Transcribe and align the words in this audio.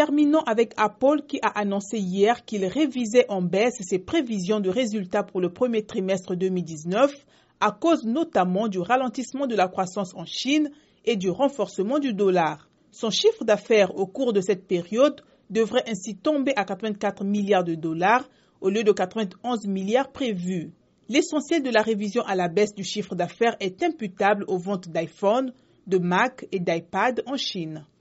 Terminons 0.00 0.40
avec 0.46 0.72
Apple 0.78 1.24
qui 1.28 1.40
a 1.42 1.48
annoncé 1.60 1.98
hier 1.98 2.46
qu'il 2.46 2.64
révisait 2.64 3.26
en 3.28 3.42
baisse 3.42 3.82
ses 3.82 3.98
prévisions 3.98 4.58
de 4.58 4.70
résultats 4.70 5.22
pour 5.22 5.42
le 5.42 5.52
premier 5.52 5.84
trimestre 5.84 6.34
2019 6.34 7.12
à 7.60 7.70
cause 7.70 8.06
notamment 8.06 8.68
du 8.68 8.78
ralentissement 8.78 9.46
de 9.46 9.54
la 9.54 9.68
croissance 9.68 10.14
en 10.14 10.24
Chine 10.24 10.70
et 11.04 11.16
du 11.16 11.28
renforcement 11.28 11.98
du 11.98 12.14
dollar. 12.14 12.70
Son 12.90 13.10
chiffre 13.10 13.44
d'affaires 13.44 13.94
au 13.94 14.06
cours 14.06 14.32
de 14.32 14.40
cette 14.40 14.66
période 14.66 15.20
devrait 15.50 15.84
ainsi 15.86 16.16
tomber 16.16 16.54
à 16.56 16.64
84 16.64 17.22
milliards 17.22 17.64
de 17.64 17.74
dollars 17.74 18.26
au 18.62 18.70
lieu 18.70 18.84
de 18.84 18.92
91 18.92 19.66
milliards 19.66 20.12
prévus. 20.12 20.72
L'essentiel 21.10 21.62
de 21.62 21.68
la 21.68 21.82
révision 21.82 22.22
à 22.22 22.36
la 22.36 22.48
baisse 22.48 22.74
du 22.74 22.84
chiffre 22.84 23.14
d'affaires 23.14 23.56
est 23.60 23.82
imputable 23.82 24.46
aux 24.48 24.56
ventes 24.56 24.88
d'iPhone, 24.88 25.52
de 25.86 25.98
Mac 25.98 26.46
et 26.52 26.58
d'iPad 26.58 27.22
en 27.26 27.36
Chine. 27.36 27.84